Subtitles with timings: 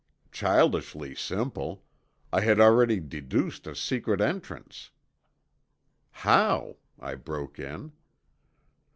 [0.31, 1.83] "Childishly simple.
[2.33, 4.89] I had already deduced a secret entrance."
[6.09, 7.91] "How?" I broke in.